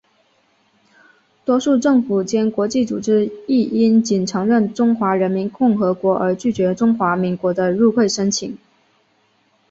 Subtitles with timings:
[1.45, 8.57] 多数政府间国际组织亦因仅承认中华人民共和国而拒绝中华民国的入会申请。